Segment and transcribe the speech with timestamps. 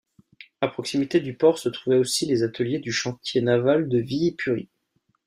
[0.61, 4.67] À proximité du port se trouvaient aussi les ateliers du chantier naval de Viipuri.